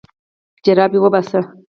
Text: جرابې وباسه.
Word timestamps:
جرابې 0.63 0.99
وباسه. 1.01 1.39